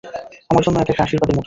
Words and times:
আমার 0.49 0.63
জন্য 0.65 0.77
এটা 0.79 0.91
একটা 0.93 1.03
আশীর্বাদের 1.03 1.33
মতো। 1.33 1.39